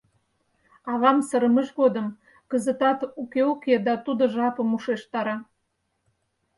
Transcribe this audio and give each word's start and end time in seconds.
Авам 0.91 1.17
сырымыж 1.27 1.67
годым 1.79 2.07
кызытат 2.51 2.99
уке-уке 3.21 3.75
да 3.85 3.93
тудо 4.05 4.23
жапым 4.35 4.69
ушештара: 4.77 5.37